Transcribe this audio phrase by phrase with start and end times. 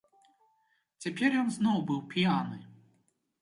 [1.05, 2.57] Цяпер ён зноў быў п'яны.